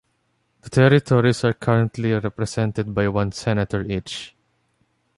[0.61, 4.35] The territories are currently represented by one senator each.